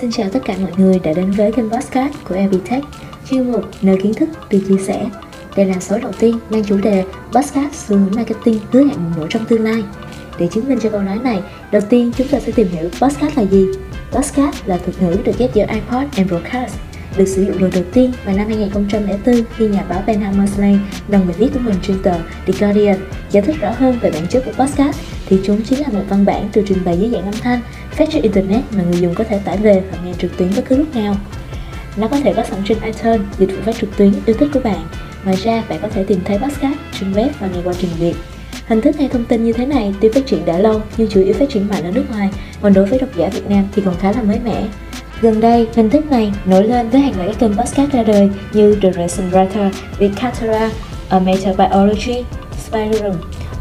Xin 0.00 0.10
chào 0.10 0.28
tất 0.32 0.40
cả 0.44 0.54
mọi 0.62 0.70
người 0.76 0.98
đã 0.98 1.12
đến 1.12 1.30
với 1.30 1.52
kênh 1.52 1.70
podcast 1.70 2.14
của 2.28 2.34
Evitech, 2.34 2.84
chuyên 3.30 3.52
mục 3.52 3.64
nơi 3.82 3.98
kiến 4.02 4.14
thức 4.14 4.28
được 4.50 4.58
chia 4.68 4.78
sẻ. 4.86 5.06
Đây 5.56 5.66
là 5.66 5.80
số 5.80 5.98
đầu 5.98 6.12
tiên 6.18 6.38
mang 6.50 6.64
chủ 6.64 6.78
đề 6.78 7.04
podcast 7.32 7.74
xu 7.74 7.96
hướng 7.96 8.14
marketing 8.16 8.58
hứa 8.72 8.80
hẹn 8.80 8.96
bùng 8.96 9.12
nổ 9.16 9.26
trong 9.30 9.44
tương 9.44 9.64
lai. 9.64 9.82
Để 10.38 10.48
chứng 10.52 10.68
minh 10.68 10.78
cho 10.82 10.90
câu 10.90 11.02
nói 11.02 11.18
này, 11.18 11.40
đầu 11.72 11.82
tiên 11.90 12.12
chúng 12.16 12.28
ta 12.28 12.40
sẽ 12.40 12.52
tìm 12.52 12.68
hiểu 12.68 12.88
podcast 13.00 13.36
là 13.36 13.42
gì. 13.42 13.66
Podcast 14.12 14.56
là 14.66 14.78
thuật 14.78 15.02
ngữ 15.02 15.16
được 15.24 15.38
ghép 15.38 15.54
giữa 15.54 15.66
iPod 15.66 16.04
and 16.16 16.28
broadcast, 16.28 16.74
được 17.16 17.28
sử 17.28 17.44
dụng 17.44 17.62
lần 17.62 17.70
đầu 17.74 17.84
tiên 17.92 18.12
vào 18.24 18.36
năm 18.36 18.46
2004 18.46 19.44
khi 19.56 19.68
nhà 19.68 19.84
báo 19.88 20.02
Ben 20.06 20.20
Hammersley 20.20 20.78
đăng 21.08 21.26
bài 21.26 21.36
viết 21.38 21.48
của 21.54 21.60
mình 21.60 21.74
trên 21.82 22.02
tờ 22.02 22.12
The 22.46 22.52
Guardian 22.58 22.98
giải 23.30 23.42
thích 23.42 23.56
rõ 23.60 23.70
hơn 23.70 23.98
về 24.00 24.10
bản 24.10 24.26
chất 24.26 24.42
của 24.44 24.64
podcast 24.64 24.98
thì 25.26 25.38
chúng 25.44 25.62
chính 25.62 25.80
là 25.80 25.88
một 25.92 26.02
văn 26.08 26.24
bản 26.24 26.48
được 26.54 26.62
trình 26.68 26.78
bày 26.84 26.98
dưới 26.98 27.10
dạng 27.10 27.24
âm 27.24 27.34
thanh 27.42 27.60
phát 27.90 28.08
trên 28.12 28.22
Internet 28.22 28.62
mà 28.76 28.82
người 28.82 29.00
dùng 29.00 29.14
có 29.14 29.24
thể 29.24 29.38
tải 29.44 29.56
về 29.56 29.82
và 29.90 29.98
nghe 30.04 30.12
trực 30.18 30.36
tuyến 30.36 30.48
bất 30.56 30.62
cứ 30.68 30.76
lúc 30.76 30.94
nào. 30.94 31.16
Nó 31.96 32.08
có 32.08 32.20
thể 32.20 32.34
có 32.34 32.44
sẵn 32.44 32.58
trên 32.64 32.78
iTunes, 32.80 33.20
dịch 33.38 33.46
vụ 33.46 33.56
phát 33.64 33.76
trực 33.80 33.96
tuyến 33.96 34.12
yêu 34.26 34.36
thích 34.38 34.48
của 34.54 34.60
bạn. 34.60 34.86
Ngoài 35.24 35.36
ra, 35.36 35.62
bạn 35.68 35.78
có 35.82 35.88
thể 35.88 36.04
tìm 36.04 36.20
thấy 36.24 36.38
podcast 36.38 36.78
trên 37.00 37.12
web 37.12 37.28
và 37.40 37.48
nghe 37.54 37.60
qua 37.64 37.74
trình 37.80 37.90
duyệt. 37.98 38.14
Hình 38.66 38.80
thức 38.80 38.96
hay 38.98 39.08
thông 39.08 39.24
tin 39.24 39.44
như 39.44 39.52
thế 39.52 39.66
này 39.66 39.94
tuy 40.00 40.08
phát 40.08 40.26
triển 40.26 40.44
đã 40.46 40.58
lâu 40.58 40.82
nhưng 40.96 41.08
chủ 41.08 41.20
yếu 41.20 41.34
phát 41.34 41.48
triển 41.48 41.68
mạnh 41.68 41.84
ở 41.84 41.90
nước 41.90 42.04
ngoài, 42.10 42.30
còn 42.62 42.74
đối 42.74 42.86
với 42.86 42.98
độc 42.98 43.08
giả 43.16 43.28
Việt 43.28 43.50
Nam 43.50 43.64
thì 43.74 43.82
còn 43.84 43.94
khá 44.00 44.12
là 44.12 44.22
mới 44.22 44.40
mẻ. 44.44 44.62
Gần 45.22 45.40
đây, 45.40 45.66
hình 45.74 45.90
thức 45.90 46.10
này 46.10 46.32
nổi 46.44 46.64
lên 46.64 46.90
với 46.90 47.00
hàng 47.00 47.16
loạt 47.16 47.28
các 47.28 47.38
kênh 47.38 47.56
podcast 47.56 47.92
ra 47.92 48.02
đời 48.02 48.30
như 48.52 48.76
The 48.82 48.92
Racing 48.92 49.30
Writer, 49.30 49.70
Vicatera, 49.98 50.70
A 51.08 51.18
Metabiology, 51.18 52.24
Spider 52.66 53.14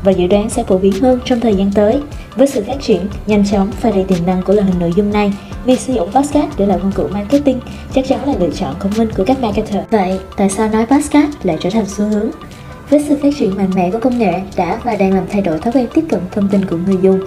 và 0.03 0.11
dự 0.11 0.27
đoán 0.27 0.49
sẽ 0.49 0.63
phổ 0.63 0.77
biến 0.77 0.93
hơn 1.01 1.19
trong 1.25 1.39
thời 1.39 1.55
gian 1.55 1.71
tới. 1.75 1.99
Với 2.35 2.47
sự 2.47 2.63
phát 2.67 2.81
triển 2.81 3.07
nhanh 3.27 3.45
chóng 3.51 3.71
và 3.81 3.91
đầy 3.91 4.03
tiềm 4.03 4.25
năng 4.25 4.41
của 4.41 4.53
loại 4.53 4.67
hình 4.67 4.79
nội 4.79 4.91
dung 4.95 5.11
này, 5.11 5.33
việc 5.65 5.79
sử 5.79 5.93
dụng 5.93 6.11
podcast 6.11 6.57
để 6.57 6.65
làm 6.65 6.79
công 6.79 6.91
cụ 6.91 7.07
marketing 7.11 7.59
chắc 7.93 8.07
chắn 8.07 8.27
là 8.27 8.33
lựa 8.39 8.49
chọn 8.49 8.75
thông 8.79 8.91
minh 8.97 9.09
của 9.17 9.23
các 9.25 9.39
marketer. 9.39 9.83
Vậy, 9.91 10.19
tại 10.37 10.49
sao 10.49 10.69
nói 10.69 10.85
podcast 10.85 11.29
lại 11.43 11.57
trở 11.59 11.69
thành 11.69 11.85
xu 11.85 12.05
hướng? 12.05 12.31
Với 12.89 13.05
sự 13.07 13.17
phát 13.21 13.29
triển 13.39 13.57
mạnh 13.57 13.69
mẽ 13.75 13.91
của 13.91 13.99
công 13.99 14.17
nghệ 14.17 14.41
đã 14.57 14.79
và 14.83 14.95
đang 14.95 15.13
làm 15.13 15.23
thay 15.29 15.41
đổi 15.41 15.59
thói 15.59 15.73
quen 15.73 15.87
tiếp 15.93 16.05
cận 16.09 16.19
thông 16.31 16.49
tin 16.49 16.65
của 16.65 16.77
người 16.77 16.97
dùng, 17.01 17.19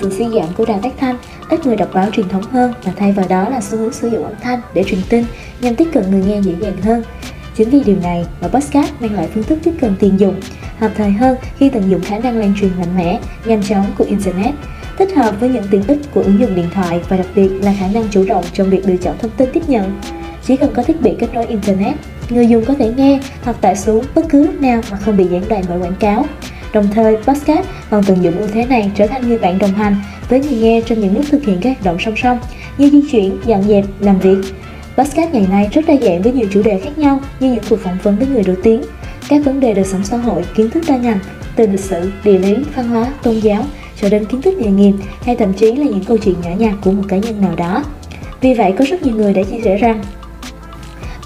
sự 0.00 0.10
suy 0.18 0.24
giảm 0.24 0.48
của 0.56 0.64
đài 0.64 0.78
phát 0.82 0.92
thanh, 0.98 1.16
ít 1.50 1.66
người 1.66 1.76
đọc 1.76 1.88
báo 1.94 2.10
truyền 2.12 2.28
thống 2.28 2.42
hơn 2.42 2.72
và 2.84 2.92
thay 2.96 3.12
vào 3.12 3.26
đó 3.28 3.48
là 3.48 3.60
xu 3.60 3.78
hướng 3.78 3.92
sử 3.92 4.08
dụng 4.08 4.24
âm 4.24 4.34
thanh 4.42 4.60
để 4.74 4.84
truyền 4.84 5.00
tin 5.08 5.24
nhằm 5.60 5.74
tiếp 5.74 5.88
cận 5.92 6.10
người 6.10 6.24
nghe 6.26 6.40
dễ 6.40 6.52
dàng 6.60 6.82
hơn. 6.82 7.02
Chính 7.56 7.70
vì 7.70 7.82
điều 7.84 7.96
này 8.02 8.26
mà 8.40 8.48
podcast 8.48 8.92
mang 9.00 9.14
lại 9.14 9.28
phương 9.34 9.44
thức 9.44 9.58
tiếp 9.64 9.72
cận 9.80 9.96
tiền 10.00 10.20
dụng, 10.20 10.40
hợp 10.78 10.90
thời 10.96 11.10
hơn 11.10 11.36
khi 11.58 11.68
tận 11.68 11.90
dụng 11.90 12.00
khả 12.00 12.18
năng 12.18 12.38
lan 12.38 12.54
truyền 12.60 12.70
mạnh 12.78 12.96
mẽ, 12.96 13.20
nhanh 13.44 13.62
chóng 13.62 13.86
của 13.98 14.04
Internet, 14.04 14.54
tích 14.98 15.14
hợp 15.16 15.40
với 15.40 15.48
những 15.48 15.64
tiện 15.70 15.82
ích 15.86 15.98
của 16.14 16.22
ứng 16.22 16.40
dụng 16.40 16.54
điện 16.54 16.68
thoại 16.74 17.00
và 17.08 17.16
đặc 17.16 17.26
biệt 17.34 17.48
là 17.48 17.74
khả 17.80 17.86
năng 17.88 18.08
chủ 18.10 18.24
động 18.28 18.44
trong 18.52 18.70
việc 18.70 18.88
lựa 18.88 18.96
chọn 18.96 19.18
thông 19.18 19.30
tin 19.36 19.48
tiếp 19.52 19.62
nhận. 19.66 20.00
Chỉ 20.46 20.56
cần 20.56 20.74
có 20.74 20.82
thiết 20.82 21.00
bị 21.00 21.14
kết 21.18 21.34
nối 21.34 21.46
Internet, 21.46 21.94
người 22.30 22.46
dùng 22.46 22.64
có 22.64 22.74
thể 22.74 22.92
nghe 22.96 23.20
hoặc 23.42 23.56
tải 23.60 23.76
xuống 23.76 24.04
bất 24.14 24.28
cứ 24.28 24.46
lúc 24.46 24.60
nào 24.60 24.80
mà 24.90 24.96
không 24.96 25.16
bị 25.16 25.24
gián 25.24 25.42
đoạn 25.48 25.62
bởi 25.68 25.78
quảng 25.78 25.96
cáo. 26.00 26.24
Đồng 26.72 26.88
thời, 26.94 27.16
podcast 27.16 27.66
còn 27.90 28.04
tận 28.04 28.22
dụng 28.22 28.38
ưu 28.38 28.48
thế 28.48 28.66
này 28.66 28.90
trở 28.96 29.06
thành 29.06 29.28
người 29.28 29.38
bạn 29.38 29.58
đồng 29.58 29.72
hành 29.72 29.96
với 30.28 30.40
người 30.40 30.58
nghe 30.58 30.80
trong 30.86 31.00
những 31.00 31.16
lúc 31.16 31.24
thực 31.30 31.44
hiện 31.44 31.58
các 31.60 31.68
hoạt 31.68 31.84
động 31.84 31.96
song 32.00 32.14
song 32.16 32.38
như 32.78 32.90
di 32.90 33.02
chuyển, 33.10 33.38
dọn 33.46 33.62
dẹp, 33.62 33.84
làm 34.00 34.18
việc. 34.18 34.38
Podcast 34.96 35.32
ngày 35.32 35.46
nay 35.50 35.68
rất 35.72 35.84
đa 35.86 35.94
dạng 36.02 36.22
với 36.22 36.32
nhiều 36.32 36.48
chủ 36.52 36.62
đề 36.62 36.80
khác 36.84 36.98
nhau 36.98 37.20
như 37.40 37.52
những 37.52 37.64
cuộc 37.70 37.80
phỏng 37.80 37.98
vấn 38.02 38.18
với 38.18 38.26
người 38.26 38.42
nổi 38.46 38.56
tiếng, 38.62 38.82
các 39.28 39.44
vấn 39.44 39.60
đề 39.60 39.74
đời 39.74 39.84
sống 39.84 40.04
xã 40.04 40.16
hội, 40.16 40.42
kiến 40.54 40.70
thức 40.70 40.84
đa 40.88 40.96
ngành, 40.96 41.18
từ 41.56 41.66
lịch 41.66 41.80
sử, 41.80 42.10
địa 42.24 42.38
lý, 42.38 42.56
văn 42.76 42.88
hóa, 42.88 43.06
tôn 43.22 43.38
giáo 43.38 43.64
cho 44.00 44.08
đến 44.08 44.24
kiến 44.24 44.42
thức 44.42 44.54
nghề 44.58 44.70
nghiệp 44.70 44.92
hay 45.22 45.36
thậm 45.36 45.52
chí 45.52 45.72
là 45.72 45.84
những 45.84 46.04
câu 46.04 46.18
chuyện 46.18 46.34
nhỏ 46.44 46.50
nhặt 46.58 46.74
của 46.84 46.92
một 46.92 47.02
cá 47.08 47.16
nhân 47.16 47.40
nào 47.40 47.56
đó. 47.56 47.84
Vì 48.40 48.54
vậy, 48.54 48.72
có 48.78 48.84
rất 48.88 49.02
nhiều 49.02 49.14
người 49.16 49.32
đã 49.32 49.42
chia 49.42 49.60
sẻ 49.64 49.76
rằng 49.76 50.02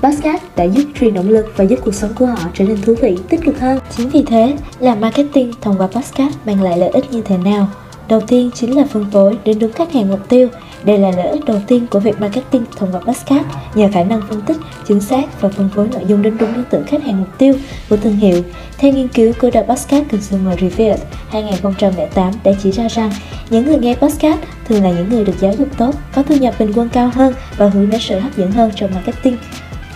Podcast 0.02 0.42
đã 0.56 0.64
giúp 0.64 0.84
truyền 1.00 1.14
động 1.14 1.28
lực 1.28 1.46
và 1.56 1.64
giúp 1.64 1.78
cuộc 1.84 1.94
sống 1.94 2.10
của 2.18 2.26
họ 2.26 2.38
trở 2.54 2.64
nên 2.64 2.82
thú 2.82 2.94
vị, 3.02 3.18
tích 3.28 3.40
cực 3.44 3.60
hơn. 3.60 3.78
Chính 3.96 4.08
vì 4.08 4.22
thế, 4.22 4.56
làm 4.78 5.00
marketing 5.00 5.52
thông 5.60 5.78
qua 5.78 5.86
podcast 5.86 6.34
mang 6.44 6.62
lại 6.62 6.78
lợi 6.78 6.88
ích 6.88 7.12
như 7.12 7.22
thế 7.22 7.36
nào? 7.36 7.68
Đầu 8.08 8.20
tiên 8.20 8.50
chính 8.54 8.76
là 8.76 8.84
phân 8.84 9.10
phối 9.12 9.38
đến 9.44 9.58
đúng 9.58 9.72
khách 9.72 9.92
hàng 9.92 10.08
mục 10.08 10.28
tiêu. 10.28 10.48
Đây 10.84 10.98
là 10.98 11.10
lợi 11.10 11.28
ích 11.28 11.44
đầu 11.44 11.60
tiên 11.66 11.86
của 11.90 12.00
việc 12.00 12.20
marketing 12.20 12.64
thông 12.76 12.92
qua 12.92 13.00
podcast 13.00 13.44
nhờ 13.74 13.88
khả 13.92 14.04
năng 14.04 14.22
phân 14.28 14.40
tích, 14.40 14.56
chính 14.88 15.00
xác 15.00 15.40
và 15.40 15.48
phân 15.48 15.68
phối 15.74 15.88
nội 15.88 16.02
dung 16.06 16.22
đến 16.22 16.36
đúng 16.38 16.54
đối 16.54 16.64
tượng 16.64 16.84
khách 16.86 17.02
hàng 17.02 17.20
mục 17.20 17.38
tiêu 17.38 17.54
của 17.88 17.96
thương 17.96 18.16
hiệu. 18.16 18.42
Theo 18.78 18.92
nghiên 18.92 19.08
cứu 19.08 19.32
của 19.40 19.50
The 19.50 19.62
Podcast 19.62 20.04
Consumer 20.10 20.58
Review 20.58 20.96
2008 21.28 22.32
đã 22.44 22.52
chỉ 22.62 22.70
ra 22.70 22.88
rằng 22.88 23.10
những 23.50 23.66
người 23.66 23.78
nghe 23.78 23.94
podcast 23.94 24.38
thường 24.68 24.82
là 24.84 24.90
những 24.90 25.08
người 25.08 25.24
được 25.24 25.40
giáo 25.40 25.52
dục 25.58 25.68
tốt, 25.78 25.94
có 26.14 26.22
thu 26.22 26.36
nhập 26.36 26.54
bình 26.58 26.72
quân 26.74 26.88
cao 26.92 27.10
hơn 27.14 27.34
và 27.56 27.68
hướng 27.68 27.90
đến 27.90 28.00
sự 28.00 28.18
hấp 28.18 28.36
dẫn 28.36 28.52
hơn 28.52 28.70
trong 28.76 28.90
marketing. 28.94 29.36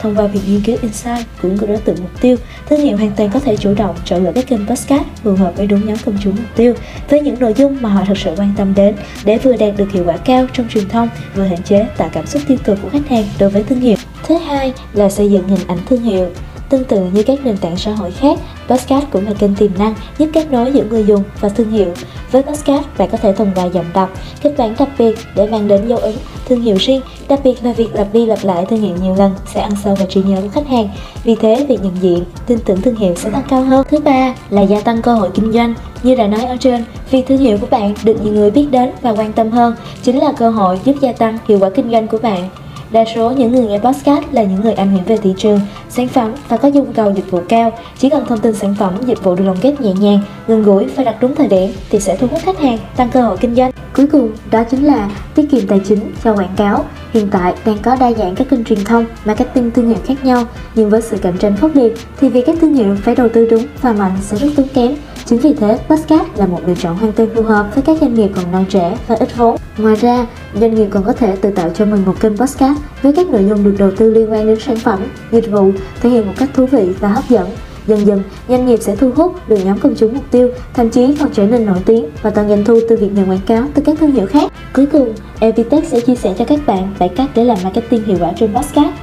Thông 0.00 0.16
qua 0.16 0.26
việc 0.26 0.40
nghiên 0.48 0.60
cứu 0.60 0.76
insight 0.82 1.26
của 1.42 1.48
người 1.48 1.68
đối 1.68 1.76
tượng 1.76 1.96
mục 2.00 2.20
tiêu, 2.20 2.36
thương 2.68 2.80
hiệu 2.80 2.96
hoàn 2.96 3.10
toàn 3.16 3.30
có 3.30 3.40
thể 3.40 3.56
chủ 3.56 3.74
động 3.74 3.96
chọn 4.04 4.24
lựa 4.24 4.32
các 4.32 4.46
kênh 4.46 4.66
podcast 4.66 5.04
phù 5.22 5.34
hợp 5.34 5.52
với 5.56 5.66
đúng 5.66 5.86
nhóm 5.86 5.96
công 6.04 6.16
chúng 6.22 6.36
mục 6.36 6.56
tiêu 6.56 6.74
với 7.08 7.20
những 7.20 7.40
nội 7.40 7.54
dung 7.56 7.78
mà 7.80 7.88
họ 7.88 8.04
thực 8.04 8.18
sự 8.18 8.34
quan 8.36 8.54
tâm 8.56 8.74
đến 8.74 8.94
để 9.24 9.38
vừa 9.38 9.56
đạt 9.56 9.76
được 9.76 9.92
hiệu 9.92 10.04
quả 10.06 10.16
cao 10.16 10.46
trong 10.52 10.68
truyền 10.68 10.88
thông, 10.88 11.08
vừa 11.34 11.44
hạn 11.44 11.62
chế 11.62 11.86
tạo 11.96 12.08
cảm 12.12 12.26
xúc 12.26 12.42
tiêu 12.46 12.58
cực 12.64 12.78
của 12.82 12.88
khách 12.88 13.08
hàng 13.08 13.24
đối 13.38 13.50
với 13.50 13.62
thương 13.62 13.80
hiệu. 13.80 13.96
Thứ 14.22 14.36
hai 14.38 14.72
là 14.92 15.10
xây 15.10 15.30
dựng 15.30 15.48
hình 15.48 15.66
ảnh 15.66 15.78
thương 15.86 16.02
hiệu. 16.02 16.28
Tương 16.68 16.84
tự 16.84 17.04
như 17.12 17.22
các 17.22 17.38
nền 17.44 17.56
tảng 17.56 17.76
xã 17.76 17.90
hội 17.90 18.10
khác, 18.10 18.38
podcast 18.68 19.04
cũng 19.10 19.26
là 19.26 19.32
kênh 19.38 19.54
tiềm 19.54 19.70
năng 19.78 19.94
giúp 20.18 20.28
kết 20.32 20.50
nối 20.50 20.72
giữa 20.72 20.84
người 20.84 21.04
dùng 21.04 21.22
và 21.40 21.48
thương 21.48 21.70
hiệu. 21.70 21.88
Với 22.30 22.42
podcast, 22.42 22.84
bạn 22.98 23.08
có 23.12 23.18
thể 23.18 23.32
thông 23.32 23.50
qua 23.54 23.64
giọng 23.64 23.84
đọc, 23.94 24.10
kịch 24.42 24.54
bản 24.58 24.74
đặc 24.78 24.88
biệt 24.98 25.18
để 25.34 25.46
mang 25.46 25.68
đến 25.68 25.88
dấu 25.88 25.98
ấn, 25.98 26.14
thương 26.48 26.60
hiệu 26.60 26.76
riêng, 26.80 27.00
đặc 27.28 27.40
biệt 27.44 27.64
là 27.64 27.72
việc 27.72 27.94
lặp 27.94 28.06
đi 28.12 28.26
lặp 28.26 28.38
lại 28.42 28.66
thương 28.70 28.80
hiệu 28.80 28.96
nhiều 29.02 29.14
lần 29.14 29.32
sẽ 29.54 29.60
ăn 29.60 29.72
sâu 29.84 29.94
vào 29.94 30.06
trí 30.06 30.22
nhớ 30.22 30.40
của 30.42 30.48
khách 30.48 30.68
hàng. 30.68 30.88
Vì 31.24 31.34
thế, 31.34 31.66
việc 31.68 31.82
nhận 31.82 31.96
diện, 32.00 32.24
tin 32.46 32.58
tưởng 32.64 32.82
thương 32.82 32.96
hiệu 32.96 33.14
sẽ 33.14 33.30
tăng 33.30 33.42
cao 33.48 33.64
hơn. 33.64 33.86
Thứ 33.90 33.98
ba 33.98 34.34
là 34.50 34.62
gia 34.62 34.80
tăng 34.80 35.02
cơ 35.02 35.14
hội 35.14 35.30
kinh 35.34 35.52
doanh. 35.52 35.74
Như 36.02 36.14
đã 36.14 36.26
nói 36.26 36.44
ở 36.44 36.56
trên, 36.60 36.84
việc 37.10 37.26
thương 37.26 37.38
hiệu 37.38 37.58
của 37.58 37.66
bạn 37.70 37.94
được 38.04 38.24
nhiều 38.24 38.32
người 38.32 38.50
biết 38.50 38.66
đến 38.70 38.90
và 39.02 39.10
quan 39.10 39.32
tâm 39.32 39.50
hơn 39.50 39.74
chính 40.02 40.18
là 40.18 40.32
cơ 40.32 40.50
hội 40.50 40.80
giúp 40.84 40.96
gia 41.00 41.12
tăng 41.12 41.38
hiệu 41.48 41.58
quả 41.58 41.70
kinh 41.70 41.90
doanh 41.90 42.08
của 42.08 42.18
bạn. 42.18 42.48
Đa 42.90 43.04
số 43.14 43.30
những 43.30 43.52
người 43.52 43.66
nghe 43.66 43.78
podcast 43.78 44.24
là 44.32 44.42
những 44.42 44.60
người 44.60 44.72
am 44.72 44.90
hiểu 44.90 45.02
về 45.06 45.16
thị 45.16 45.34
trường, 45.38 45.60
sản 45.94 46.08
phẩm 46.08 46.32
và 46.48 46.56
có 46.56 46.68
nhu 46.68 46.84
cầu 46.94 47.12
dịch 47.12 47.30
vụ 47.30 47.40
cao. 47.48 47.72
Chỉ 47.98 48.10
cần 48.10 48.24
thông 48.28 48.40
tin 48.40 48.54
sản 48.54 48.74
phẩm, 48.78 48.94
dịch 49.06 49.22
vụ 49.22 49.34
được 49.34 49.44
lồng 49.44 49.56
ghép 49.62 49.80
nhẹ 49.80 49.92
nhàng, 49.92 50.20
gần 50.48 50.62
gũi 50.62 50.84
và 50.84 51.04
đặt 51.04 51.16
đúng 51.20 51.34
thời 51.34 51.48
điểm 51.48 51.70
thì 51.90 52.00
sẽ 52.00 52.16
thu 52.16 52.26
hút 52.26 52.40
khách 52.44 52.58
hàng, 52.58 52.78
tăng 52.96 53.10
cơ 53.10 53.22
hội 53.22 53.36
kinh 53.40 53.54
doanh. 53.54 53.70
Cuối 53.96 54.06
cùng, 54.12 54.30
đó 54.50 54.64
chính 54.70 54.84
là 54.84 55.10
tiết 55.34 55.50
kiệm 55.50 55.66
tài 55.66 55.80
chính 55.84 56.00
cho 56.24 56.34
quảng 56.34 56.54
cáo. 56.56 56.84
Hiện 57.14 57.28
tại 57.30 57.54
đang 57.64 57.78
có 57.82 57.96
đa 58.00 58.12
dạng 58.12 58.34
các 58.34 58.48
kênh 58.50 58.64
truyền 58.64 58.84
thông, 58.84 59.04
marketing 59.24 59.70
thương 59.70 59.88
hiệu 59.88 59.98
khác 60.06 60.24
nhau, 60.24 60.44
nhưng 60.74 60.90
với 60.90 61.02
sự 61.02 61.16
cạnh 61.22 61.38
tranh 61.38 61.56
khốc 61.60 61.70
liệt 61.74 61.94
thì 62.20 62.28
việc 62.28 62.46
các 62.46 62.56
thương 62.60 62.74
hiệu 62.74 62.96
phải 63.02 63.14
đầu 63.14 63.28
tư 63.28 63.46
đúng 63.50 63.66
và 63.82 63.92
mạnh 63.92 64.12
sẽ 64.20 64.36
rất 64.36 64.48
tốn 64.56 64.66
kém. 64.74 64.94
Chính 65.24 65.38
vì 65.38 65.54
thế, 65.54 65.78
podcast 65.88 66.26
là 66.36 66.46
một 66.46 66.60
lựa 66.66 66.74
chọn 66.74 66.96
hoàn 66.96 67.12
toàn 67.12 67.28
phù 67.34 67.42
hợp 67.42 67.66
với 67.74 67.82
các 67.82 67.96
doanh 68.00 68.14
nghiệp 68.14 68.30
còn 68.36 68.52
non 68.52 68.64
trẻ 68.68 68.96
và 69.08 69.14
ít 69.14 69.36
vốn. 69.36 69.56
Ngoài 69.78 69.96
ra, 69.96 70.26
doanh 70.60 70.74
nghiệp 70.74 70.86
còn 70.90 71.04
có 71.04 71.12
thể 71.12 71.36
tự 71.36 71.50
tạo 71.50 71.70
cho 71.74 71.84
mình 71.84 72.02
một 72.06 72.20
kênh 72.20 72.36
podcast 72.36 72.78
với 73.02 73.12
các 73.12 73.28
nội 73.28 73.44
dung 73.48 73.64
được 73.64 73.74
đầu 73.78 73.90
tư 73.96 74.14
liên 74.14 74.32
quan 74.32 74.46
đến 74.46 74.60
sản 74.60 74.76
phẩm, 74.76 74.98
dịch 75.32 75.50
vụ, 75.50 75.72
thể 76.00 76.10
hiện 76.10 76.26
một 76.26 76.34
cách 76.38 76.48
thú 76.54 76.66
vị 76.66 76.88
và 77.00 77.08
hấp 77.08 77.28
dẫn. 77.28 77.48
Dần 77.86 78.06
dần, 78.06 78.22
doanh 78.48 78.66
nghiệp 78.66 78.78
sẽ 78.80 78.96
thu 78.96 79.10
hút 79.16 79.48
được 79.48 79.58
nhóm 79.64 79.78
công 79.78 79.94
chúng 79.98 80.14
mục 80.14 80.24
tiêu, 80.30 80.48
thậm 80.74 80.90
chí 80.90 81.14
còn 81.20 81.30
trở 81.32 81.46
nên 81.46 81.66
nổi 81.66 81.78
tiếng 81.86 82.06
và 82.22 82.30
tăng 82.30 82.48
doanh 82.48 82.64
thu 82.64 82.80
từ 82.88 82.96
việc 82.96 83.12
nhận 83.14 83.30
quảng 83.30 83.40
cáo 83.46 83.64
từ 83.74 83.82
các 83.86 83.96
thương 84.00 84.12
hiệu 84.12 84.26
khác. 84.26 84.52
Cuối 84.74 84.86
cùng, 84.86 85.14
Evitech 85.40 85.84
sẽ 85.84 86.00
chia 86.00 86.14
sẻ 86.14 86.34
cho 86.38 86.44
các 86.44 86.60
bạn 86.66 86.94
7 86.98 87.08
cách 87.08 87.30
để 87.34 87.44
làm 87.44 87.58
marketing 87.64 88.04
hiệu 88.04 88.16
quả 88.20 88.32
trên 88.36 88.54
podcast. 88.54 88.94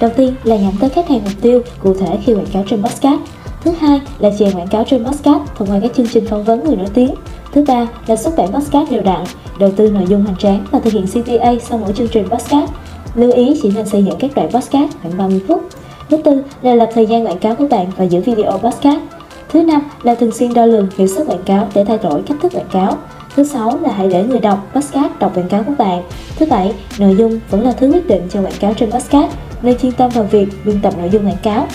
Đầu 0.00 0.10
tiên 0.16 0.34
là 0.44 0.56
nhắm 0.56 0.72
tới 0.80 0.90
khách 0.90 1.08
hàng 1.08 1.20
mục 1.24 1.32
tiêu, 1.42 1.62
cụ 1.82 1.94
thể 1.94 2.18
khi 2.24 2.34
quảng 2.34 2.46
cáo 2.52 2.64
trên 2.70 2.82
podcast. 2.82 3.20
Thứ 3.64 3.70
hai 3.80 4.00
là 4.18 4.30
chèn 4.38 4.52
quảng 4.54 4.68
cáo 4.68 4.84
trên 4.84 5.04
podcast 5.04 5.42
thông 5.56 5.70
qua 5.70 5.78
các 5.82 5.90
chương 5.96 6.06
trình 6.06 6.26
phỏng 6.26 6.44
vấn 6.44 6.64
người 6.64 6.76
nổi 6.76 6.86
tiếng. 6.94 7.14
Thứ 7.52 7.64
ba 7.68 7.86
là 8.06 8.16
xuất 8.16 8.36
bản 8.36 8.52
podcast 8.52 8.90
đều 8.90 9.02
đặn, 9.02 9.24
đầu 9.58 9.70
tư 9.76 9.90
nội 9.90 10.04
dung 10.08 10.24
hoành 10.24 10.36
tráng 10.36 10.64
và 10.70 10.80
thực 10.80 10.92
hiện 10.92 11.06
CTA 11.06 11.52
sau 11.62 11.78
mỗi 11.78 11.92
chương 11.92 12.08
trình 12.08 12.28
podcast. 12.28 12.70
Lưu 13.14 13.32
ý 13.32 13.58
chỉ 13.62 13.70
nên 13.74 13.86
xây 13.86 14.04
dựng 14.04 14.16
các 14.18 14.30
đoạn 14.34 14.50
podcast 14.50 14.90
khoảng 15.02 15.18
30 15.18 15.40
phút. 15.48 15.62
Thứ 16.10 16.16
tư 16.16 16.42
là 16.62 16.74
lập 16.74 16.88
thời 16.94 17.06
gian 17.06 17.26
quảng 17.26 17.38
cáo 17.38 17.54
của 17.54 17.66
bạn 17.70 17.86
và 17.96 18.04
giữ 18.04 18.20
video 18.20 18.58
podcast. 18.58 19.00
Thứ 19.48 19.62
năm 19.62 19.82
là 20.02 20.14
thường 20.14 20.32
xuyên 20.32 20.54
đo 20.54 20.66
lường 20.66 20.88
hiệu 20.96 21.08
suất 21.08 21.26
quảng 21.26 21.42
cáo 21.44 21.68
để 21.74 21.84
thay 21.84 21.98
đổi 21.98 22.22
cách 22.22 22.36
thức 22.42 22.52
quảng 22.54 22.68
cáo. 22.72 22.98
Thứ 23.36 23.44
sáu 23.44 23.78
là 23.82 23.92
hãy 23.92 24.08
để 24.08 24.24
người 24.24 24.40
đọc 24.40 24.70
podcast 24.74 25.18
đọc 25.18 25.36
quảng 25.36 25.48
cáo 25.48 25.62
của 25.62 25.72
bạn. 25.78 26.02
Thứ 26.36 26.46
bảy, 26.46 26.74
nội 26.98 27.16
dung 27.18 27.40
vẫn 27.50 27.64
là 27.64 27.72
thứ 27.72 27.92
quyết 27.92 28.06
định 28.06 28.22
cho 28.30 28.40
quảng 28.42 28.58
cáo 28.60 28.74
trên 28.74 28.90
podcast, 28.90 29.32
nên 29.62 29.78
chuyên 29.78 29.92
tâm 29.92 30.10
vào 30.14 30.24
việc 30.24 30.46
biên 30.64 30.80
tập 30.80 30.94
nội 30.98 31.10
dung 31.10 31.26
quảng 31.26 31.36
cáo. 31.42 31.66